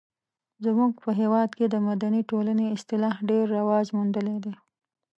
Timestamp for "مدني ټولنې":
1.87-2.65